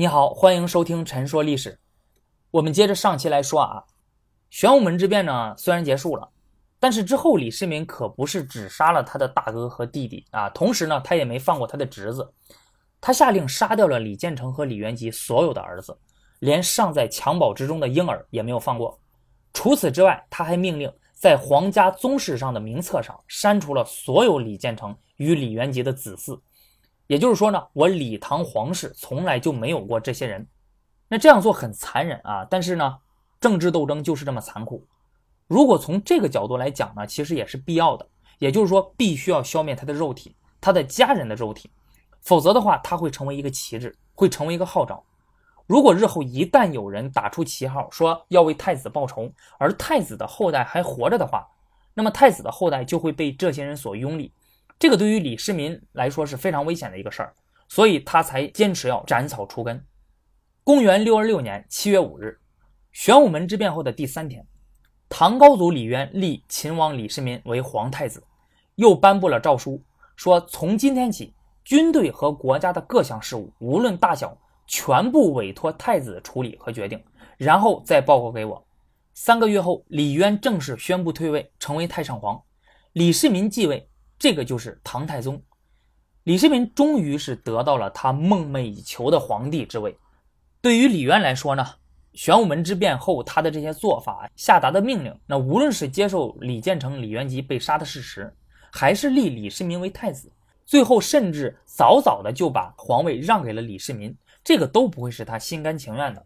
[0.00, 1.72] 你好，欢迎收听《陈说历史》。
[2.52, 3.84] 我们接着上期来说啊，
[4.48, 6.26] 玄武门之变呢虽然结束了，
[6.78, 12.32] 但是之后李世民可不是只杀了他的大哥和弟弟啊，同时呢他也没放过他的侄子，
[12.98, 15.94] 他下令杀掉了李建成和李元吉所有的儿子，
[16.38, 18.98] 连尚在襁褓之中的婴儿也没有放过。
[19.52, 26.40] 除此之外，他还命令在皇家宗室上的名册上删除了所有李建成与李元吉的子嗣。
[27.10, 30.46] 也就是说呢，我李唐皇室从来就没有过这些人，
[31.08, 32.46] 那这样做很残忍啊！
[32.48, 32.98] 但是呢，
[33.40, 34.86] 政治斗争就是这么残酷。
[35.48, 38.06] 如果从这个角度来讲呢，其实也是必要的。
[38.38, 41.68] 也就是说，必须要消灭他的肉体，他的家人的肉体，
[42.20, 45.02] 否则的话，他会成为一个旗帜，会成为一个号召。
[45.66, 51.44] 如果日后一旦有人打出旗号说要为太子报仇，而太子的后代还活着的话，
[51.92, 54.32] 那么太子的后代就会被这些人所拥立。
[54.80, 57.34] 这个对于李世民来说是非常危险的一个事儿，
[57.68, 59.84] 所以他才坚持要斩草除根。
[60.64, 62.40] 公元六二六年七月五日，
[62.90, 64.42] 玄武门之变后的第三天，
[65.06, 68.24] 唐高祖李渊立秦王李世民为皇太子，
[68.76, 69.84] 又颁布了诏书，
[70.16, 74.34] 说从今天起，军队和国家的各项事务，无论大小，
[74.66, 76.98] 全部委托太子处理和决定，
[77.36, 78.66] 然后再报告给我。
[79.12, 82.42] 三个月后，李渊正式宣布退位，成为太上皇，
[82.94, 83.86] 李世民继位。
[84.20, 85.42] 这个就是唐太宗，
[86.24, 89.96] 李世民终于是得到了他梦寐以求的皇帝之位。
[90.60, 91.66] 对于李渊来说呢，
[92.12, 98.30] 玄武门之变后他的这些做法、下达的命令，那无论是接受李建成、李元吉被杀的事实，
[98.70, 100.30] 还是立李世民为太子，
[100.66, 106.22] 最后甚至早早的就把皇位让给了李世民，这个都不会是他心甘情愿的。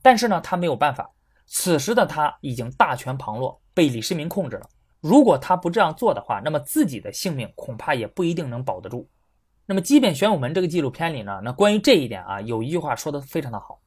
[0.00, 1.10] 但是呢，他没有办法，
[1.46, 4.70] 此时的他已经大权旁落，被李世民控制了。
[5.00, 9.08] 如果他不这样做的话，那么自己的性命恐怕也不一定能保得住。
[9.64, 13.80] 那么，即便玄武门这个纪录片里呢，那关于这一点啊，有一句话说的非常的好。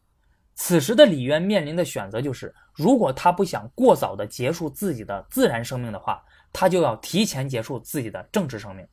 [0.53, 6.23] 此时的李渊面临的选择就是，如果他不想过早的结束自己的自然生命的话，
[6.53, 8.85] 他就要提前结束自己的政治生命。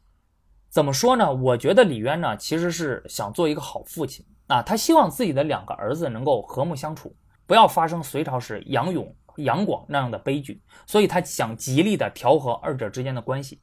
[0.70, 1.32] 怎么说呢？
[1.32, 7.14] 我觉得李渊呢，其实是想做一个好父亲啊，他希望自己的两个儿子能够和睦相处，
[7.46, 9.14] 不要发生隋朝时杨勇。
[9.38, 13.60] 杨广那样的悲剧，所以他想极力的调和二者之间的关系。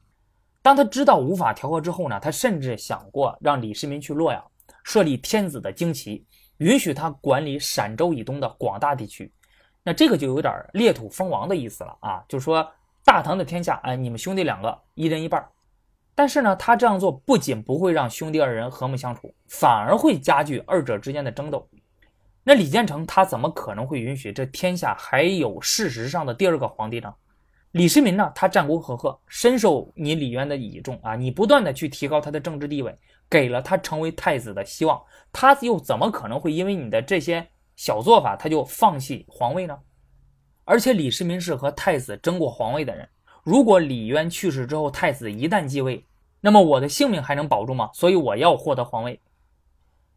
[0.62, 4.44] 当他知道无法调和之后呢，他甚至想过让李世民去洛阳
[4.82, 6.26] 设立天子的旌旗，
[6.58, 9.32] 允许他管理陕州以东的广大地区。
[9.84, 12.68] 那这个就有点裂土封王的意思了啊，就是说
[13.04, 15.46] 大唐的天下，哎，你们兄弟两个一人一半。
[16.14, 21.68] 但是呢，他这样做不仅不会让兄弟二人和睦相处，反而会加剧二者之间的争斗。
[22.48, 27.12] 那李建成他怎么可能会允许这天下还有事实上的第二个皇帝呢？
[27.72, 28.30] 李世民呢？
[28.36, 31.16] 他战功赫赫，深受你李渊的倚重啊！
[31.16, 32.94] 你不断的去提高他的政治地位，
[33.28, 35.02] 给了他成为太子的希望，
[35.32, 39.76] 他又怎么可能会因为你的这些小做法他就放弃皇位呢？
[40.64, 43.08] 而且李世民是和太子争过皇位的人，
[43.42, 46.06] 如果李渊去世之后，太子一旦继位，
[46.40, 47.90] 那么我的性命还能保住吗？
[47.92, 49.20] 所以我要获得皇位。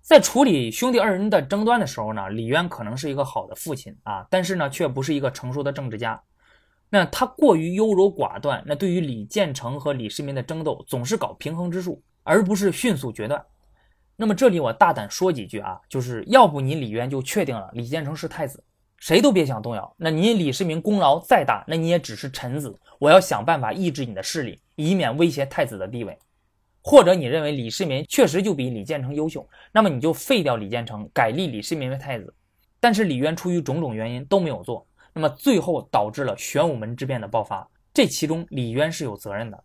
[0.01, 6.19] 在处理兄弟二人的争端的时候呢，李渊可能是一个好的父亲啊，但是呢，却不是一个成熟的政治家。
[6.89, 13.45] 那他过于优柔寡断，那对于李建成和李世民的争斗，总是搞平衡之术，而不是迅速决断。
[14.15, 18.63] 那么这里我大胆说几句啊，就是要不你李渊就确定了李建成是太子，
[18.97, 19.95] 谁都别想动摇。
[19.97, 26.17] 那你李世民功劳再大，那你也只是臣子，我要想办法抑制你的势力，以免威胁太子的地位。
[26.81, 32.33] 或者你认为李世民确实就比李建成优秀，那么你就废掉李建成，改立李世民为太子。
[32.79, 39.63] 但是李渊出于种种原因都没有做，那么最后导致了玄武门之变的爆发，这其中李渊是有责任的。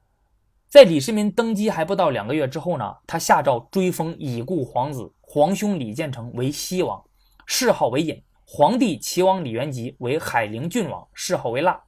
[0.69, 7.01] 在李世民登基还不到两个月之后呢，他下诏追封已故皇子皇兄李建成为西王，
[7.47, 11.81] 谥号为隐；皇帝齐王李元吉为海陵郡王，谥号为腊，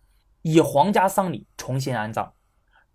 [0.42, 2.32] 以皇家丧礼重新安葬。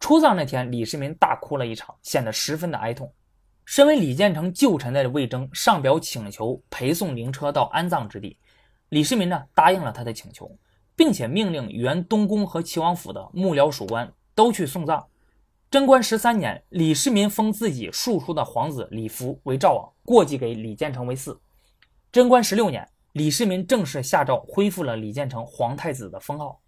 [0.01, 3.13] 出葬那天，李世民大哭了一场，显得十分的哀痛。
[3.65, 8.35] 身为李建成旧臣的魏征上表请求陪送灵车到安葬之地，
[8.89, 10.51] 李世民呢答应了他的请求，
[10.95, 15.05] 并且命令原东宫和齐王府的幕僚属官都去送葬。
[15.69, 21.37] 贞观十三年，李世民封自己庶出的皇子李福为赵王，过继给李建成为嗣。
[22.11, 26.59] 贞观十六年，李世民正式下诏恢复了李建成皇太子的封号。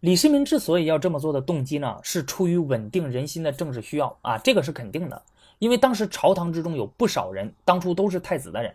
[0.00, 5.22] 李世民之所以要这么做的动机呢，是出于稳定人心的政治需要啊，这个是肯定的。
[5.58, 8.74] 因为当时朝堂之中有不少人当初都是太子的人，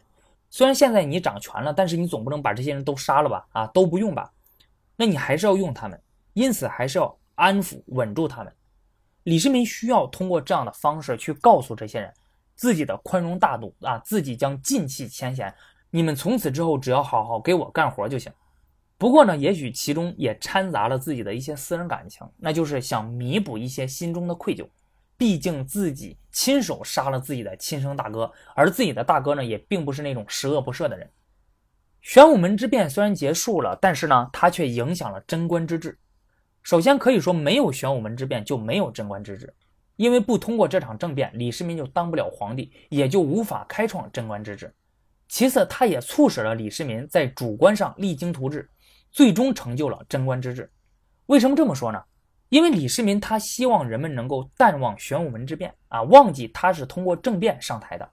[0.52, 3.48] 虽然现在你掌权了，但是你总不能把这些人都杀了吧？
[3.54, 4.32] 啊，都不用吧？
[4.96, 6.00] 那你还是要用他们，
[6.34, 8.54] 因此还是要安抚稳住他们。
[9.24, 12.14] 李世民需要通过这样的方式去告诉这些人，
[12.56, 15.52] 自己的宽容大度啊，自己将尽弃前嫌，
[15.90, 18.32] 你们从此之后只要好好给我干活就行。
[18.98, 24.66] 不过呢，也许其中也掺杂了自己的一些私人感情，那就是想弥补一些心中的愧疚。
[25.18, 31.10] 毕竟自己亲手杀了自己的亲生大哥，而自己的大哥呢，也并不是那种十恶不赦的人。
[32.02, 35.98] 玄武门之变虽然结束了，但是呢，它却影响了贞观之治。
[36.64, 39.54] 首先可以说，没有玄武门之变就没有贞观之治，
[39.96, 44.74] 因为不通过这场政变，李世民就当不了皇帝，也就无法开创贞观之治。
[45.28, 48.70] 其次，它也促使了李世民在主观上励精图治，
[49.16, 50.70] 最终成就了贞观之治。
[51.28, 52.04] 为什么这么说呢？
[52.50, 58.08] 因为李世民他希望人们能够淡忘玄武门之变啊，忘记他是通过政变上台的。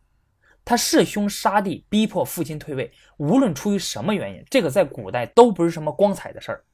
[0.65, 6.65] 他弑兄杀弟，逼迫父亲退位，无论出于什么原因，这个在古代都不是什么光彩的事儿。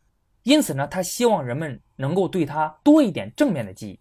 [0.42, 3.98] 因此呢，他希望人们能够对他多一点正面的记忆。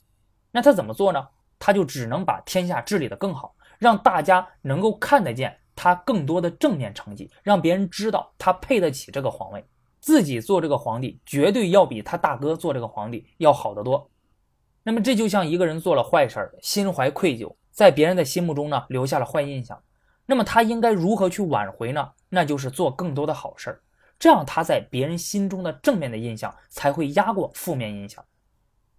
[0.52, 1.26] 那他怎么做呢？
[1.58, 9.66] 他就只能把天下治理得更好，让大家能够看得见他更多的正面成绩，让别人知道他配得起这个皇位。
[10.00, 14.10] 自己做这个皇帝，绝对要比他大哥做这个皇帝要好得多。
[14.84, 17.54] 那么，这就像一个人做了坏事心怀愧疚。
[17.72, 19.80] 在别人的心目中呢，留下了坏印象。
[20.26, 22.10] 那么他应该如何去挽回呢？
[22.28, 23.82] 那就是做更多的好事儿，
[24.18, 28.24] 这样他在别人心中的正面的印象才会压过负面印象。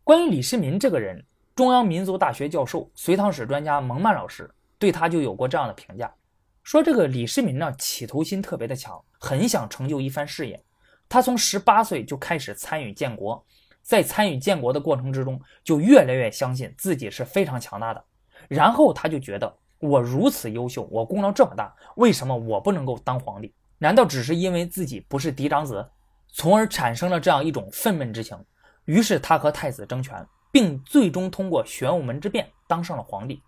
[0.05, 4.49] 关于李世民这个人，中央民族大学教授、隋唐史专家蒙曼老师
[4.79, 6.15] 对他就有过这样的评价，
[6.63, 10.63] 说这个李世民呢，企图心特别的强，很想成就一番事业。
[11.09, 13.45] 他从十八岁就开始参与建国，
[13.83, 18.05] 在参与建国的过程之中，就越来越相信自己是非常强大的。
[18.47, 23.55] 然后他就觉得，我如此优秀，我功劳这么大，为什么我不能够当皇帝？
[23.79, 25.89] 难道只是因为自己不是嫡长子，
[26.33, 28.37] 从而产生了这样一种愤懑之情？
[28.85, 33.43] 于是他和太子争权，并最终通过玄武门之变当上了皇帝。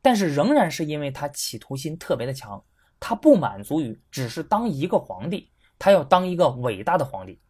[0.00, 2.62] 但是仍然是因为他企图心特别的强，
[2.98, 5.50] 他不满足于只是当一个皇帝，
[5.82, 7.40] 他要当一个伟大的皇帝。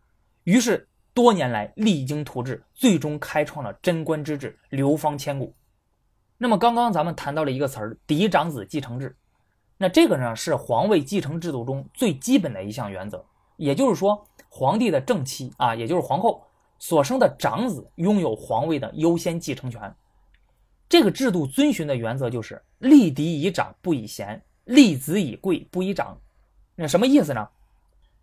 [0.44, 5.54] 于是多年来励精图治，最终开创了贞观之治，流芳千古。
[6.38, 9.14] 那么刚刚咱们谈到了一个词儿“嫡长子继承制”，
[9.76, 13.22] 那这个呢是皇位继承制度中最基本的一项原则。
[13.58, 16.42] 也就是说，皇帝的正妻啊，也就是皇后
[16.78, 19.94] 所生的长子拥有皇位的优先继承权。
[20.88, 26.18] 这个制度遵循的原则就是立嫡以长不以贤，立子以贵不以长。
[26.74, 27.46] 那什么意思呢？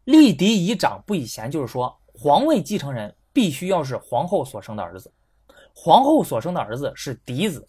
[0.05, 5.11] 立嫡以长不以贤，就是说皇位继承人必须要是皇后所生的儿子，
[5.73, 7.67] 皇后所生的儿子是嫡子。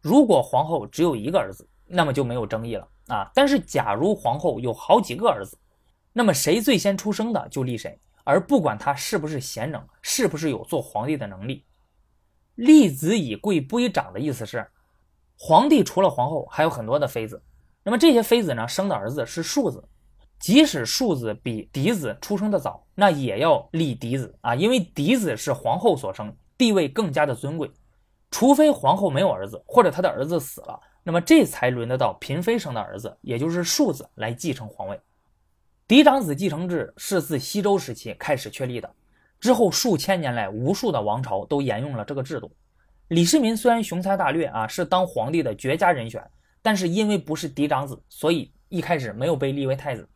[0.00, 3.30] 如果皇后只有一个儿子，那么就没有争议了啊。
[3.34, 5.58] 但是，假如皇后有好几个儿子，
[6.12, 11.64] 那么谁最先出生的就立谁，而不管他是不是贤能，是不是有做皇帝的能力。
[12.54, 14.66] 立子以贵不以长的意思是，
[15.38, 17.42] 皇帝除了皇后还有很多的妃子，
[17.82, 19.86] 那么这些妃子呢生的儿子是庶子，
[20.38, 27.70] 即使庶子比嫡子出生的早，那也要立嫡子啊，因为嫡子是皇后所生，地位更加的尊贵。
[28.30, 35.00] 除非皇后没有儿子，或者她的儿子死了，那么这才轮得到嫔妃生的儿子，也就是庶子来继承皇位。
[35.88, 38.92] 嫡长子继承制是自西周时期开始确立的，
[39.40, 42.50] 之后数千年来，无数的王朝都沿用了这个制度。
[43.08, 46.22] 李世民虽然雄才大略啊，是当皇帝的绝佳人选，
[46.60, 50.06] 但是因为不是嫡长子，所以一开始没有被立为太子。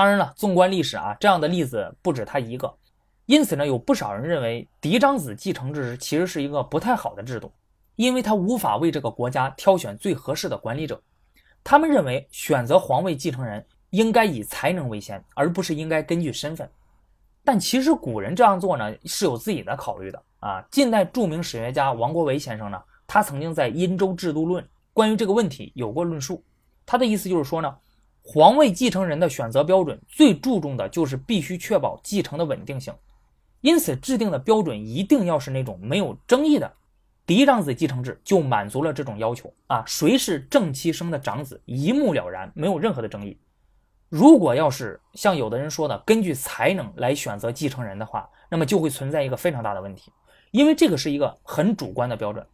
[0.00, 2.74] 当然了，纵观历史啊，这样的例子不止他一个。
[3.26, 7.52] 因此呢，有不少人认为嫡长子继承制其实是一个不太好的制度，
[7.96, 10.98] 因为他无法为这个国家挑选最合适的管理者。
[11.62, 16.66] 他们认为选择皇位继承人应该以才能为先，而不是应该根据身份。
[17.44, 20.64] 但其实古人这样做呢是有自己的考虑的啊。
[20.70, 24.64] 近代著名史学家王国维先生呢，他曾经在《殷周制度论》
[24.94, 26.42] 关于这个问题有过论述。
[26.86, 27.76] 他的意思就是说呢，
[28.22, 32.94] 皇位继承人的选择标准最注重的就是必须确保继承的稳定性。
[33.60, 36.72] 因此，制定的标准一定要是那种没有争议的
[37.26, 39.84] 嫡长子继承制，就满足了这种要求啊。
[39.86, 43.38] 谁是正妻生的长子，一目了然，没有任何的争议。
[44.08, 50.10] 如果要是像有的人说的，根据才能来选择继承人的话，那么就会存在一个非常大的问题，
[50.50, 52.44] 因为这个是一个很主观的标准，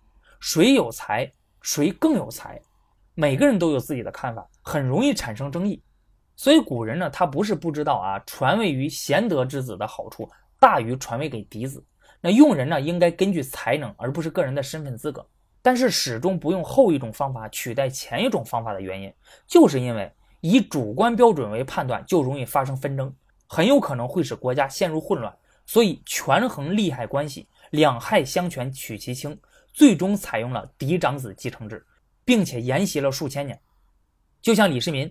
[0.41, 1.33] 谁有才，
[1.63, 2.61] 谁更有才，
[3.19, 5.83] 每个人都有自己的看法，很容易产生争议。
[6.37, 10.29] 所以古人呢，他不是不知道啊，传位于贤德之子的好处。
[10.61, 11.83] 大于传位给嫡子，
[12.21, 15.27] 那用人呢应该根据才能，而不是个人的身份资格。
[15.63, 19.11] 但是始终不用后一种方法取代前一种方法的原因，
[19.47, 23.11] 就是因为以主观标准为判断，就容易发生纷争，
[23.47, 25.35] 很有可能会使国家陷入混乱。
[25.65, 29.39] 所以权衡利害关系，两害相权取其轻，
[29.73, 31.83] 最终采用了嫡长子继承制。
[32.27, 33.59] 并且沿袭了数千年。
[34.43, 35.11] 就像李世民，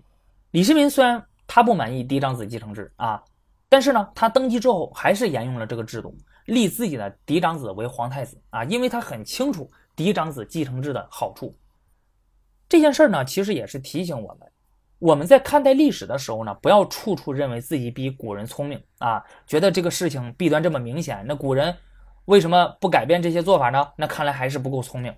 [0.52, 3.24] 李世民虽然他不满意嫡长子继承制啊，
[3.68, 11.58] 但是呢，他登基之后还是沿用了这个制度，立自己的嫡长子为皇太子啊，因为他很清楚嫡长子继承制的好处。
[12.70, 14.52] 这件事儿呢，其实也是提醒我们。
[15.00, 21.76] 我们在看待历史的时候呢，不要处处认为自己比古人聪明啊，觉得这个事情弊端这么明显，那古人
[22.26, 23.86] 为什么不改变这些做法呢？
[23.98, 25.14] 那看来还是不够聪明。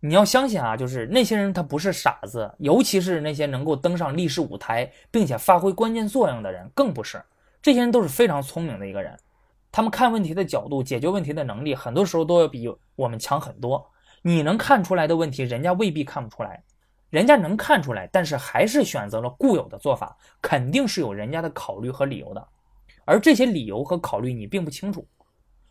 [0.00, 7.22] 你要相信啊，就是那些人他不是傻子，尤其是那些能够登上历史舞台并且发挥关键作用的人，更不是。
[7.62, 9.18] 这些人都是非常聪明的一个人，
[9.72, 13.84] 他们看问题的角度、解决问题的能力，很多时候都要比我们强很多。
[14.22, 16.62] 你能看出来的问题，人家未必看不出来。
[17.08, 22.46] 人家能看出来，但是还是选择了固有的做法，肯定是有人家的考虑和理由的，
[23.04, 25.06] 而这些理由和考虑你并不清楚，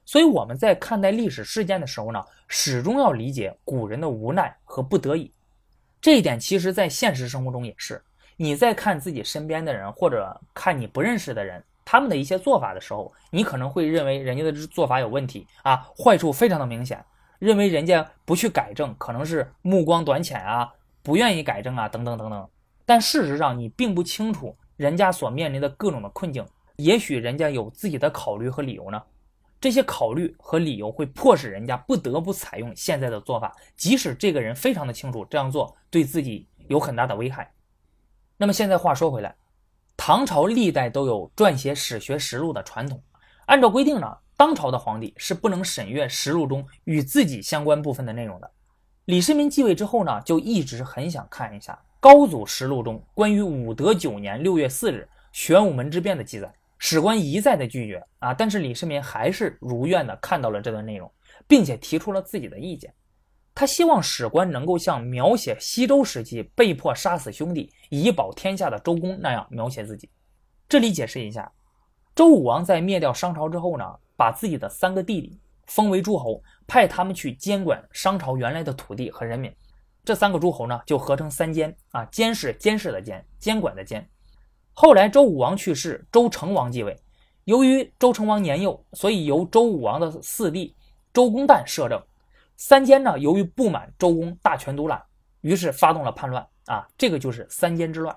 [0.05, 5.31] 所以我们在看待历史事件的时候呢，始终要理解古人的无奈和不得已。
[5.99, 8.01] 这一点其实，在现实生活中也是。
[8.37, 17.03] 你在看自己身边的人，或者看你不认识的人，他们的一些做法的时候，你可能会认为人家的做法有问题啊，坏处非常的明显，
[17.39, 20.71] 认为人家不去改正，可能是目光短浅啊。
[21.01, 22.49] 不愿意改正啊，等等等等，
[22.83, 26.43] 但事实上你并不清楚人家所面临的各种的困境，
[26.77, 29.01] 也许人家有自己的考虑和理由呢。
[29.65, 37.51] 这些考虑和理由会迫使人家不得不采用现在的做法，即使这个人非常的清楚这样做对自己有很大的危害。
[38.37, 39.35] 那么现在话说回来，
[39.97, 43.01] 唐朝历代都有撰写史学实录的传统，
[43.47, 48.51] 按照规定呢，当朝的皇帝是不能审阅实录中与自己相关部分的内容的。
[49.05, 56.53] 李世民继位之后呢，就一直很想看一下《高祖实录》中关于武德九年六月四日玄武门之变的记载。
[56.87, 61.11] 史官一再的拒绝啊，但是李世民还是如愿的看到了这段内容，
[61.47, 62.93] 并且提出了自己的意见。
[63.55, 70.07] 他希望史官能够像描写西周时期被迫杀死兄弟以保天下的周公那样描写自己。
[70.69, 71.51] 这里解释一下，
[72.13, 73.83] 周武王在灭掉商朝之后呢，
[74.15, 75.39] 把自己的三个弟弟。
[75.65, 79.51] 封为诸侯，派他们去监管商朝原来的土地和人民。
[80.03, 84.07] 这三个诸侯呢，就合成三监啊，监视监视的监，监管的监。
[84.77, 86.99] 后来周武王去世，周成王继位。
[87.45, 90.75] 由于周成王年幼，所以由周武王的四弟
[91.13, 91.99] 周公旦摄政。
[92.57, 95.01] 三监呢，由于不满周公大权独揽，
[95.39, 98.15] 于是发动了叛乱啊，这个就是三监之乱。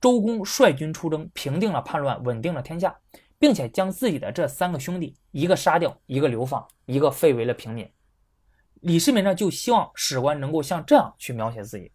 [0.00, 2.94] 周公率军出征，平定了叛乱，稳定了天下。
[3.38, 7.90] 并且将自己的这三个兄弟，一个杀掉，一个流放，一个废为了平民。
[8.82, 11.90] 李世民呢，就希望史官能够像这样去描写自己。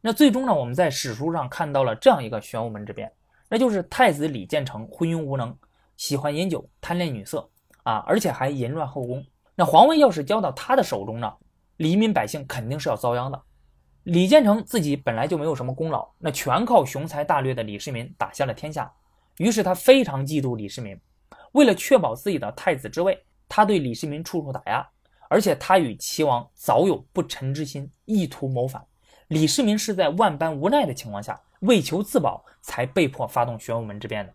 [0.00, 3.12] 那最终呢，我们在史书上看到了这样一个玄武门之变，
[3.50, 5.54] 那就是太子李建成昏庸无能，
[5.96, 7.50] 喜欢饮酒，贪恋女色
[7.82, 9.22] 啊，而且还淫乱后宫。
[9.56, 11.30] 那皇位要是交到他的手中呢，
[11.78, 13.42] 黎民百姓肯定是要遭殃的。
[14.04, 18.90] 李建成自己本来就没有什么功劳，那全靠雄才大略的李世民打下了天下。
[19.38, 20.96] 于是他非常嫉妒李世民，
[21.52, 24.88] 为了确保自己的太子之位，他对李世民处处打压，
[25.28, 28.80] 而且他与齐王早有不臣之心，意图谋反。
[29.28, 34.34] 李世民是在万般无奈的情况下，为求自保，才被迫发动玄武门之变的。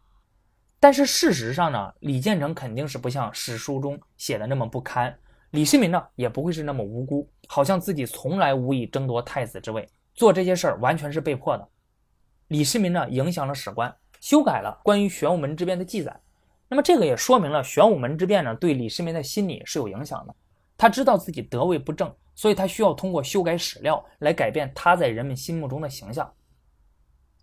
[0.79, 5.15] 但是事实上呢，李建成肯定是不像史书中写的那么不堪，
[5.51, 11.67] 李世民呢也不会是那么无辜，好像自己从来无意争夺太子之位，做这些事儿完全是被迫的。
[12.47, 13.95] 李世民呢影响了史官。
[14.21, 16.19] 修改了关于玄武门之变的记载，
[16.67, 20.33] 那么这个也说明了玄武门之变呢对李世民的心理是有影响的。
[20.75, 26.33] 他知道自己得位不正，所以他需要通过修改史料来改变他在人们心目中的形象。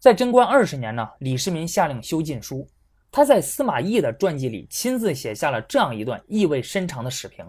[0.02, 2.66] 在贞观二十年呢，李世民下令修禁书，
[3.12, 7.46] 他在司马懿的传记里亲自写下了这样一段意味深长的史评：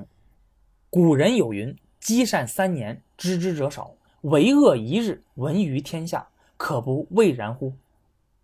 [0.88, 7.74] 古人有云，积善三年，知之者少；为恶一日，闻于天下，可不畏然乎？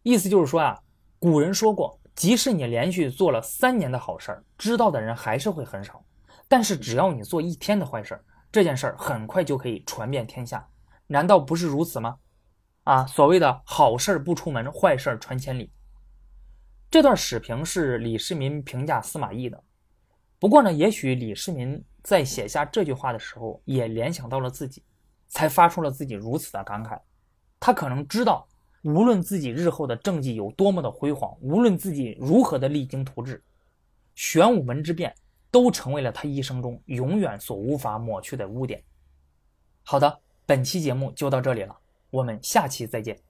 [0.02, 0.82] 意思就是说啊，
[1.20, 6.04] 古人说过，即使你连续做了三年的好事儿，知道的人还是会很少；
[6.48, 10.68] 但是只要你做一天的坏事儿，这件事儿很快就可以传遍天下。
[11.06, 12.18] 难道不是如此吗？
[12.90, 15.72] 啊，所谓的好事不出门，坏事传千里。
[16.90, 19.64] 这段史评是李世民评价司马懿的。
[20.40, 24.82] 不过呢，也许李世民在写下这句话的时候，也联想到了自己，
[25.28, 27.00] 才发出了自己如此的感慨。
[27.60, 28.48] 他可能知道。
[28.84, 33.44] 无论自己日后的政绩有多么的辉煌，无论自己如何的励精图治，
[34.16, 35.14] 玄武门之变
[35.52, 38.82] 都成为了他一生中永远所无法抹去的污点。
[39.84, 41.78] 好的，本期节目就到这里了，
[42.12, 43.29] 我们下期再见。